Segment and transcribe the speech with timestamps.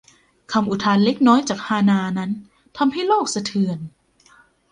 [0.51, 2.31] คำอุทานเล็กน้อยจากฮานาด์นั้น
[2.77, 3.77] ทำให้โลกสะเทือน